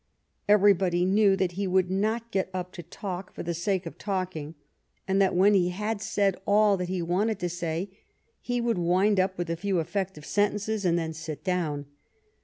Everybody 0.49 1.05
knew 1.05 1.35
that 1.35 1.51
he 1.51 1.67
would 1.67 1.91
not 1.91 2.31
get 2.31 2.49
up 2.55 2.71
to 2.73 2.81
talk 2.81 3.31
for 3.35 3.43
the 3.43 3.53
sake 3.53 3.85
of 3.85 3.99
talking, 3.99 4.55
and 5.07 5.21
that 5.21 5.35
when 5.35 5.53
he 5.53 5.69
had 5.69 6.01
said 6.01 6.35
all 6.47 6.75
that 6.77 6.89
he 6.89 7.03
wanted 7.03 7.37
to 7.37 7.49
say 7.49 7.91
he 8.41 8.59
would 8.59 8.79
wind 8.79 9.19
up 9.19 9.37
with 9.37 9.51
a 9.51 9.55
few 9.55 9.77
effective 9.79 10.25
sen 10.25 10.53
tences 10.55 10.85
and 10.85 10.97
then 10.97 11.13
sit 11.13 11.43
down. 11.43 11.85